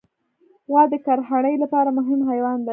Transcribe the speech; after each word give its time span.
غوا 0.69 0.83
د 0.91 0.93
کرهڼې 1.05 1.53
لپاره 1.63 1.89
مهم 1.97 2.19
حیوان 2.29 2.59
دی. 2.65 2.69